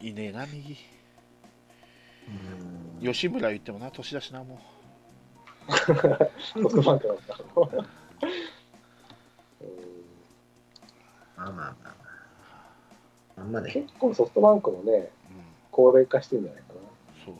[0.00, 0.76] ういいねえな右
[3.00, 4.60] うん吉村言ってもな年だしなも
[5.68, 7.18] ソフトバンクだっ
[11.36, 11.74] まあまあまあま
[13.36, 13.40] あ。
[13.40, 15.10] あんまね、結構ソフトバンクもね、
[15.70, 16.80] 高齢化してるんじゃないかな。
[17.24, 17.34] そう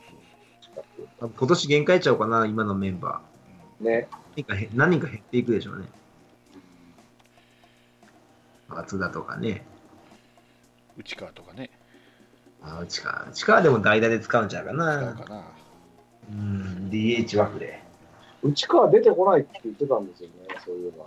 [1.18, 3.20] そう今年限界ちゃうかな、今のメンバ
[3.78, 4.08] そう、ね。
[4.10, 4.16] ー。
[4.36, 5.86] 何かへ何人か減っていくでしょうね。
[8.72, 9.64] 松田とかね。
[10.96, 11.70] うん、内川とかね
[12.62, 13.26] あ内川。
[13.28, 15.14] 内川でも代打で使うんちゃうか使うな。
[15.14, 15.44] かな
[16.30, 17.82] うん、DH 枠で。
[18.42, 21.04] 内川出てこないって言ってたんですよね、そういえば。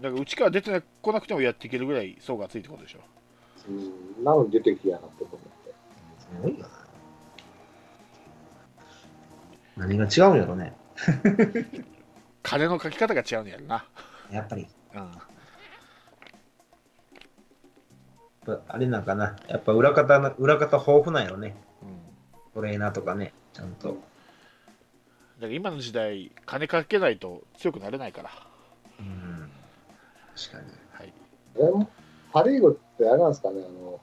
[0.00, 3.00] だから内川出てこなくてもやっていけるぐらい層が厚いってことでしょ
[3.68, 5.74] うん、なのに出てきやがってと思って。
[6.18, 6.68] すごいよな。
[9.76, 10.74] 何が違うんやろね。
[12.42, 13.84] 金の書き方が違うんやろな、
[14.30, 14.66] やっぱり。
[14.94, 15.10] うん、
[18.56, 19.36] ぱあれなんかな。
[19.48, 21.56] やっぱ裏方な、裏方豊富なんやろね。
[21.82, 21.88] うん
[22.54, 23.32] トレーナーとかね。
[23.52, 23.88] ちゃんと。
[23.88, 23.98] だか
[25.40, 28.30] ら今の時代金かけないと強くなれないから、
[28.98, 29.50] うん。
[30.34, 30.66] 確かに。
[30.92, 31.12] はい、
[31.56, 31.88] でも
[32.32, 34.00] パ・リーグってあれなんですかね、あの、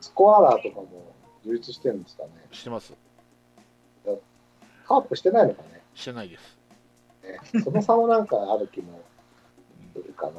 [0.00, 1.14] スコアラーとかも
[1.44, 2.30] 充実してるんですかね？
[2.50, 2.94] してます
[4.88, 5.82] カープしてないのかね？
[5.94, 6.58] してないです
[7.54, 9.02] ねその差もなんかある気も
[9.92, 10.32] するかな。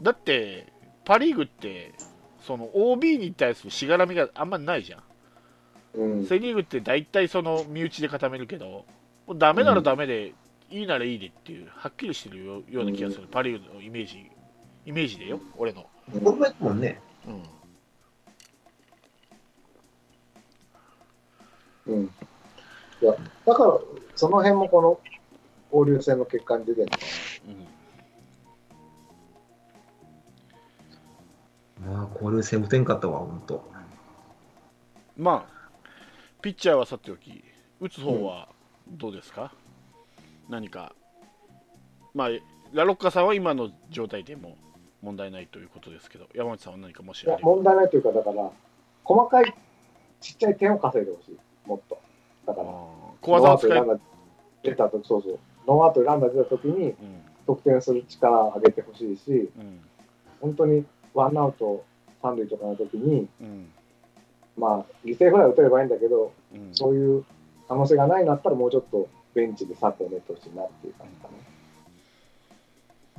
[0.00, 0.72] だって
[1.04, 1.92] パ・リーグって
[2.46, 5.02] その OB に対するしがらみがあんまりないじゃん
[5.94, 6.26] うん。
[6.26, 8.84] セ・リーグって大体その身内で固めるけど、
[9.26, 10.34] もうダメならダメで、
[10.70, 14.30] いいならいいでっていう、はっきりしてるよような気がする、パ・リーグのイメージ、
[14.84, 15.86] イメージでよ、俺の。
[16.22, 17.00] 僕もやったもんね。
[21.86, 22.04] うん、うん。
[22.04, 22.08] い
[23.04, 23.14] や、
[23.46, 23.78] だから、
[24.16, 25.00] その辺もこの
[25.72, 26.98] 交流戦の結果に出てるのか
[27.33, 27.33] う
[31.86, 33.64] まあ、交流戦打てんかったわ、ほんと。
[35.16, 35.70] まあ、
[36.40, 37.44] ピッチャーはさておき、
[37.80, 38.48] 打つ方は
[38.88, 39.52] どうですか、
[40.48, 40.94] 何か、
[42.14, 42.28] まあ、
[42.72, 44.56] ラロッカさんは今の状態でも
[45.02, 47.26] 問題ないということですけど、山内さんは何かもし。
[47.42, 48.50] 問題ないというか、だから、
[49.04, 49.54] 細かい
[50.20, 51.38] ちっちゃい点を稼いでほしい。
[51.68, 51.98] もっと。
[52.46, 52.66] だから、
[53.20, 54.00] 小技を使い、ノーアウトランナー
[54.62, 55.38] 出たとそうそう。
[55.66, 56.96] ノーアウトランナー出たときにうん
[57.46, 59.80] 得点する力を上げてほしいし、うん
[60.40, 61.84] 本当にワンアウト
[62.22, 63.70] 三塁とかのときに、うん
[64.56, 67.24] まあ、犠牲フライ打てればいいんだけど、うんそういう
[67.66, 71.34] 可能性がないんだったら、もうちょっとベンチで策を練ってほしいなっていう感じかね。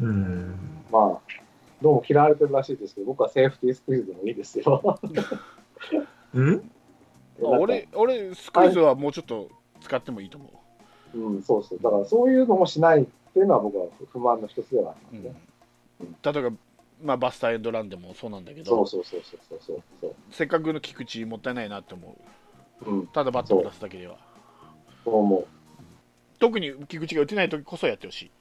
[0.02, 0.56] うん。
[0.92, 1.42] まあ、
[1.82, 5.00] どうも嫌われてるらしいですけど、僕はセーフティースクイズでもいいですよ。
[6.34, 6.72] うん？
[7.42, 9.50] まあ俺、俺、スクイズはもうちょっと
[9.82, 10.50] 使ってもいいと思
[11.16, 11.80] うん、そうそう。
[11.82, 15.16] だからそういうのもしないっていうのは僕は不満の一つではあう。
[15.16, 16.16] うんりますね。
[16.34, 16.52] 例えば、
[17.02, 20.16] まあ、バスターエンドランでもそうなんだけど、そうそうそうそうそうそうそう。
[20.32, 22.16] せっかくの菊池もったいないなって思
[22.86, 22.90] う。
[22.90, 24.18] うん、ただバットを出すだけでは。
[25.04, 25.46] そう思
[26.40, 28.32] 特に菊池が打てない時こそやってほしい。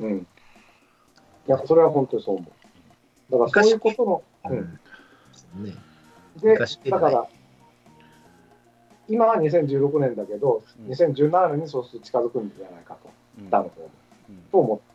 [0.00, 0.04] う。
[0.06, 0.18] うん。
[0.18, 3.32] いや、それは本当にそう思う。
[3.32, 5.64] だからそういうことの、うん。
[5.64, 5.72] ね。
[6.40, 7.28] で、昔ってないだから、
[9.08, 13.90] 今は2016年だけど、うん2017年にそうすると近づくんじゃないかと、うん他の方も、
[14.30, 14.93] うんと思って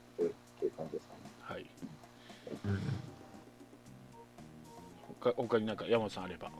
[5.21, 6.51] 他他になんか山本さんあれば。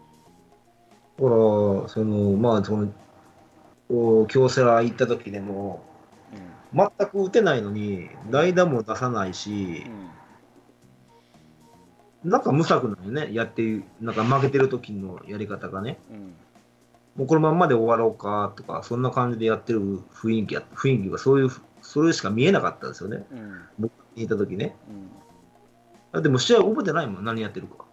[1.17, 2.91] ほら、その、まあ、その、
[3.87, 5.83] こう京セラ行った時でも、
[6.73, 9.85] 全く打てないのに、代打も出さないし
[12.23, 15.97] う、んなんか無策なのよね、やってる、なんか負けてる時のやり方がね。
[16.11, 16.33] うん
[17.15, 21.49] もうこのまんまで終わろうかとか、そんな感じでやってる雰囲気や、雰囲気がそういう、
[21.81, 23.25] それしか見えなかったですよね。
[23.31, 24.75] うん僕にいた時ね。
[24.87, 25.18] うん
[26.11, 27.85] だってもう試合覚えてないもん、何やってるか。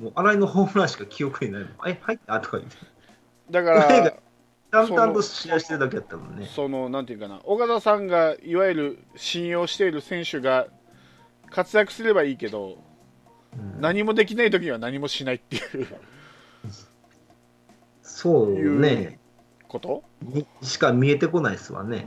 [0.00, 1.72] もう新井のホームランしか記憶にないもん。
[1.88, 2.40] え、入った？
[2.40, 2.76] とか言って。
[3.50, 4.12] だから、
[4.70, 6.46] 淡々と試合してるだけやったもんね。
[6.54, 10.66] そのなんていうかな、岡田さんがいわゆる信用している選手が
[11.50, 12.78] 活躍すればいいけど、
[13.54, 15.86] うん何もできない時には何もしないっていう
[18.02, 19.18] そうね。
[19.66, 22.06] こと、にしか見えてこないですわね。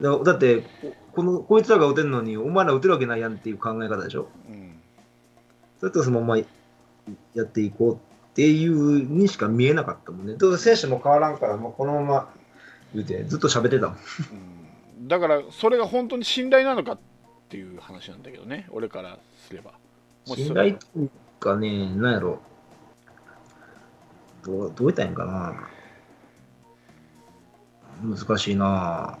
[0.00, 0.64] うんだだって
[1.14, 4.28] ここの、こいつらが打てるのに、お前ら打てるわけないやんっていう考え方でしょ。
[4.48, 4.80] うん
[5.80, 7.98] それとそのままやっていこうっ
[8.34, 10.36] ていうにしか見えなかったもんね。
[10.56, 12.34] 選手も変わらんから、もうこのまま
[12.94, 13.96] 言うて、ずっと喋ってたもん。
[13.96, 13.98] う
[14.50, 14.54] ん
[15.08, 16.98] だからそれが本当に信頼なのかっ
[17.50, 19.72] ていう話なんだけどね、俺からすれば。
[20.24, 22.40] 信頼というかね、なんやろ。
[24.44, 25.68] どう、どう言ったんかな。
[28.02, 29.18] 難しいな。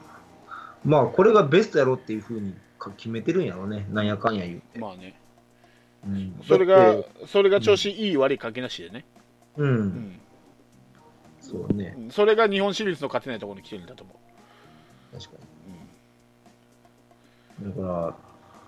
[0.84, 3.86] まあ、これがベストやろっていうふうにか決めてるんやろね。
[3.90, 4.78] なんやかんや言うて。
[4.78, 5.18] まあね、
[6.06, 9.04] うんそれがそれが調子いい悪い関係なしでね、
[9.56, 10.20] う、うんん
[11.40, 11.94] そうね。
[11.96, 14.12] うんそれが日本シリーズの勝てないところに来てるんだと思
[15.12, 15.38] 確か
[17.62, 17.64] う。
[17.64, 17.74] に。
[17.74, 18.16] だから、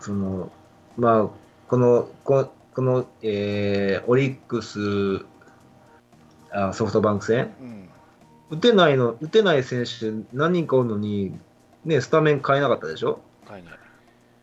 [0.00, 0.52] その、
[0.96, 1.28] まあ、
[1.68, 5.26] この、ここの、えー、オリックス、
[6.50, 7.76] あソフトバンク戦、うんうん
[8.48, 11.36] 打てないの、打てない選手何人かおるのに、
[11.86, 13.20] ね、スタメン変えなかったでしょ？
[13.48, 13.78] 変えない。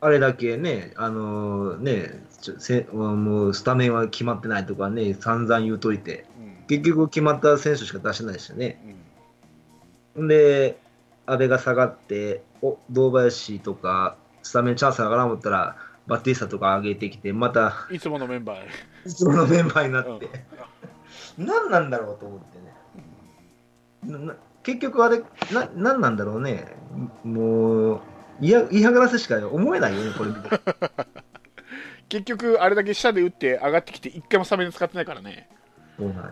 [0.01, 6.65] あれだけね、あのねちょせ、もうスタメンは決まってないとかね、散々言うといて、うん。
[6.67, 8.81] 結局決まった選手しか出してないですよね。
[10.15, 10.25] うん。
[10.25, 10.77] んで、
[11.25, 15.77] 阿部が下がって、お堂林とか、スタメンチャンス上がらん思ったら、
[16.07, 20.27] バティスタとか上げてきて、また、いつものメンバー、いつものメンバーになって、
[21.37, 22.73] 何なんだろうと思ってね。
[24.11, 25.19] なな結局あれ、
[25.51, 26.65] な何なんだろうね。
[27.23, 28.01] もう、
[28.41, 30.49] 嫌嫌がらせしか思えないよね、これ見て。
[32.09, 35.49] 結局、あれだけ下で打って上がってきて、一回もスタメン使ってないからね。
[35.97, 36.23] そうなんや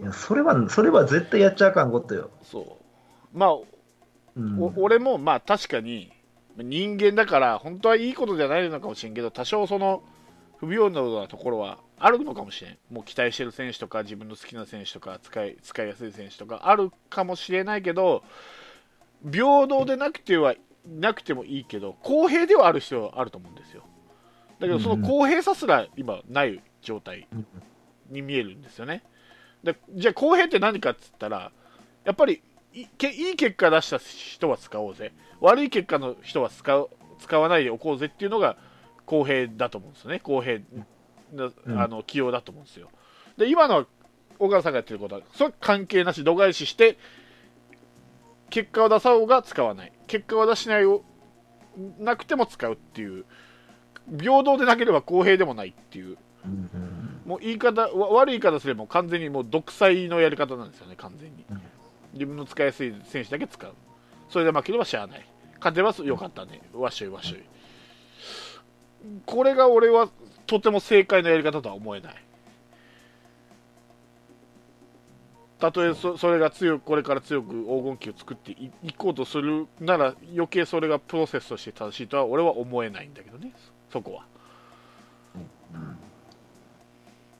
[0.00, 2.30] いや、それは、それは絶対やっちゃあかんことよ。
[2.42, 2.80] そう
[3.32, 3.54] まあ、
[4.36, 6.12] うん、お俺もまあ確かに
[6.56, 10.02] 人間だから本当はいいことじゃないのかもしれんけど多少その
[10.60, 12.78] 不平等なところはあるのかもしれん。
[12.90, 18.22] もう期待してる選手とか自分の好きな選手とか使い使いやすい選手とかあるかもしれないけど
[19.24, 20.54] 平等でなくては
[20.86, 23.84] なくてもいいけど公平ではある必要はあると思うんですよ。
[24.58, 27.46] だけどその公平さすら今ない状態うん
[28.10, 29.02] に見えるんですよね。
[29.64, 31.52] でじゃあ公平って何かっつったら
[32.04, 32.42] やっぱり
[32.74, 35.12] いい結果出した人は使おうぜ。
[35.40, 38.56] 悪い結果の人は使う使わないでおこうぜっていうのが
[39.10, 40.20] 公平だと思うんですよね。
[40.20, 40.60] 公平
[41.32, 41.80] なうん。
[41.80, 42.90] あの起用だと思うんですよ。
[43.36, 43.86] で今の
[44.38, 46.96] 小川さんがやってることはそれ関係なし度外視して
[48.50, 49.92] 結果を出さおうが使わない。
[50.06, 51.02] 結果を出しないを
[51.98, 53.24] なくても使うっていう。
[54.16, 56.16] 平等でなければ公平でもないっていう。
[57.26, 61.44] もう言い方わ悪い言い方すれば完全にもう独裁のやり方なんですよね完全に。
[61.50, 61.60] うん。
[62.12, 63.74] 自分の使いやすい選手だけ使う。
[64.28, 65.26] それで負ければしゃあない。
[65.58, 66.60] 勝てばよかったね。
[66.72, 67.42] わっしょいわっしょい
[69.26, 70.08] これが俺は
[70.46, 72.14] とても正解のやり方とは思えない。
[75.58, 83.52] たとえそそれが強くこれから強く黄金期を作っていいこうとするなら余計それがプロセスとして正しいとは俺は思えないんだけどね。
[83.92, 84.24] そこは。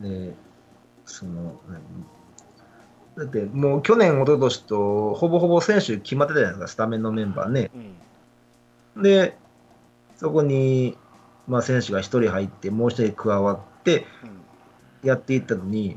[0.00, 0.34] で、
[1.04, 1.80] その、何？
[3.16, 7.70] だってもう去年、一昨年とほぼほぼ選手決まってたじゃないですか、スタメンのメンバーね。
[8.96, 9.02] うん。
[9.02, 9.36] で、
[10.16, 10.96] そこに、
[11.47, 14.41] まあ、選手が1人入って、もう1人加わってうん
[15.03, 15.97] やっていったのに、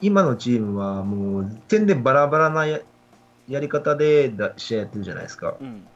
[0.00, 2.80] 今のチームはもう点でバラバラなや
[3.48, 5.56] やり方でだ試合やってるじゃないですか。
[5.60, 5.86] うん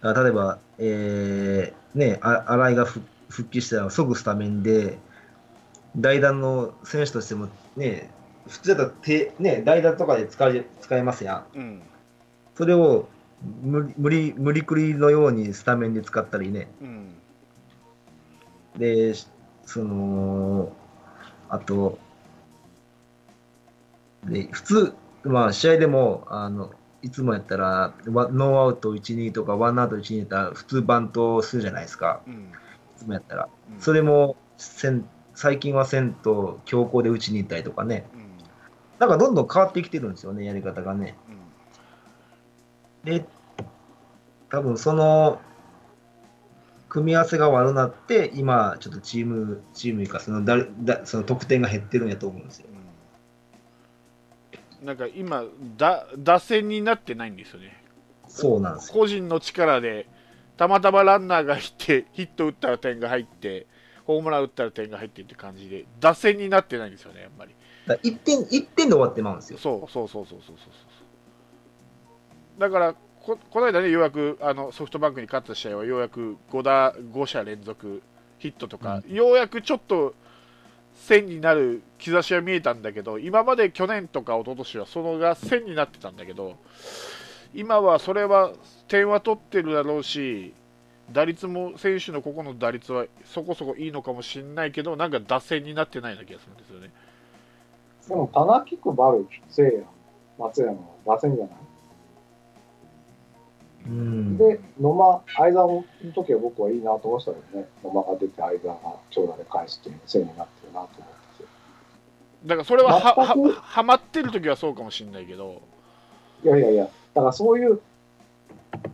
[0.00, 4.98] あ例えば、えーね、あ新井が復復帰したら即スタメンで、
[5.96, 8.10] 代打の選手としても、ね、
[8.46, 11.58] 普通だと手、ね、代打とかで使え使えますやん。
[11.58, 11.82] うん
[12.54, 13.08] それを
[13.62, 16.68] 無理無理無理くりのようにスタメンで使ったりね。
[16.80, 17.14] うん
[18.78, 19.28] で、し
[19.64, 20.72] その、
[21.48, 21.98] あと、
[24.24, 26.70] で普通、まあ、試合でもあの
[27.02, 33.48] いつもやったら、ワノーアウト1、2とか、ワンアウト1、2やったら、普通バントするじゃないですか、うんいつもやったら。
[33.72, 35.04] うんそれもせん
[35.34, 38.24] 最近はせんと強行で打ちに行ったりとかね、うん
[38.98, 41.16] なんかどんどん変わってきてるんですよね、やり方がね。
[43.04, 43.24] で、
[44.50, 45.40] 多分その
[46.88, 52.66] 組み合わせが悪なって、今、ちょっとチーム、チームいうかそのだだ、その得点が減ってるんやと思うんですよ。
[52.68, 52.84] うん
[54.84, 55.44] なんか今
[55.78, 57.82] だ打線になってないんですよね
[58.28, 58.94] そうなんですよ。
[58.94, 60.06] 個人の力で
[60.58, 63.66] たまたまランナーがいてヒット打ったら点が入って
[64.04, 67.54] ホームラン打ったら点が入ってって感じで打線になってないんですよねやっぱり
[67.86, 69.58] だ1点、一点で終わってまうんですよ。
[69.58, 70.74] そうそうそうそうそうそうそう
[72.58, 72.94] だから
[73.24, 78.02] ここの間ねようやくあのソフトバンクに勝った試合はようやく5打5者連続
[78.38, 80.14] ヒットとか、ようやくちょっと
[80.94, 86.56] 線になる兆しは見えたんだけど今まで去年とか一昨年はそのが線になってたんだけど
[87.54, 88.52] 今はそれは
[88.88, 90.52] 点は取ってるだろうし
[91.12, 96.90] 打率も選手の個々の打率はそこそこいいのかもしれないけどなんか打線になってないような気がするんですよね。
[98.08, 99.84] でも、田中くバル、聖夜、
[100.38, 100.78] 松山は。
[101.06, 101.56] 打線じゃない、
[103.86, 104.38] うん。
[104.38, 107.68] で、野間、相沢の時は僕はいいなと思ってたけどね。
[107.82, 108.80] 野間が出て相沢が
[109.10, 111.48] 長打で返すっていう線になってるなと思ってて。
[112.46, 115.62] だからそれははははまってる時はそうかもしれないけど、
[116.44, 117.80] いやいやいや、だからそういう、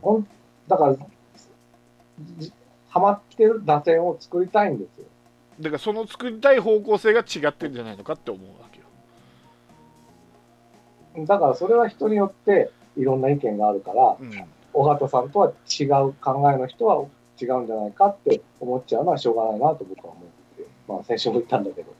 [0.03, 0.26] ほん
[0.68, 0.97] だから、
[2.38, 2.53] じ
[2.88, 5.07] ハマってる打線を作りたいんですよ。
[5.61, 8.80] だからその作りたい方向性が違ってるんじゃないのかって思うわけ
[11.20, 11.26] よ。
[11.26, 14.30] だからそれは人によっていろんな意見があるから、うん、
[14.73, 17.05] 尾形さんとは違う考えの人は
[17.41, 20.25] 違うんじゃないかって思っちゃうのはしょうがないなと僕は思っ
[20.57, 21.93] て、まあ先週も言ったんだけど。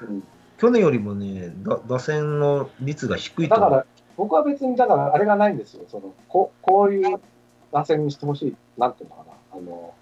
[0.00, 0.22] うん、
[0.56, 3.48] 去年よりもね、だ打線の率が低い。
[3.48, 3.84] だから
[4.16, 5.84] 僕は別にだからあれがないんですよ。
[5.88, 7.20] そのここういう
[7.72, 9.32] 打線にしてほしい、なんていうのかな。
[9.52, 9.94] あの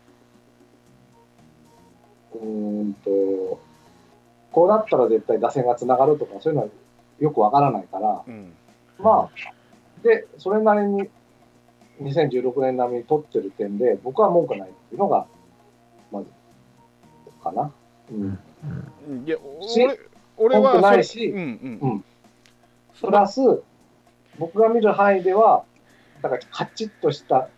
[2.34, 3.61] うーんと、
[4.53, 6.70] こうなったら絶対打線がつながるとか、そういうのは
[7.18, 8.53] よくわからないから、うんうん
[8.99, 11.09] まあ、で、それなりに
[12.01, 15.26] 2016年並みに取ってる点で、僕は文句ないっていうのが、
[16.12, 16.26] まず、
[17.42, 17.72] かな。
[18.11, 18.38] うん。
[19.09, 19.99] うんいやし俺
[20.38, 22.05] 俺は文句ないしうんうんうん
[23.01, 23.40] プラス、
[24.38, 25.64] 僕が見る範囲では、
[26.22, 27.49] だからカチッとした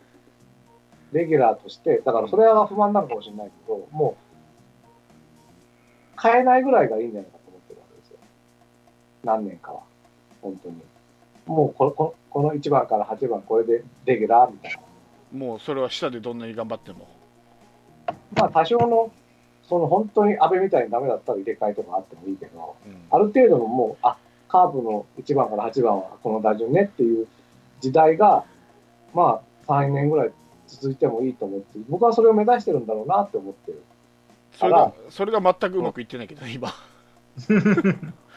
[1.13, 4.29] レギュラーとして、だからそれは不満なのかもしれないけど、もう、
[6.21, 8.19] 変えないぐらいがいいんじゃないかと思ってるわけですよ。
[9.25, 9.83] 何年かは。
[10.43, 10.83] 本当に。
[11.49, 14.73] もうこの、このこの1番から8番、これでレギュラーみたい
[15.33, 15.39] な。
[15.39, 17.09] もうそれは下でどんなに頑張っても。
[18.35, 19.11] まあ多少の、
[19.65, 24.17] その本当に安倍みたいにダメだったら入れ替えとかあってもいいけど、うんある程度のもう、あ、
[24.49, 27.27] カーブの1番から8番はこの打順ねっていう
[27.81, 28.45] 時代が、
[29.15, 30.33] まあ3年ぐらい
[30.67, 33.83] 続いてもいいと思って、僕はそれを目指してるんだろうなって思ってる。
[34.53, 36.69] それがそれが全くうまくいってないけどね今。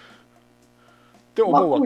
[1.32, 1.80] って思うわけ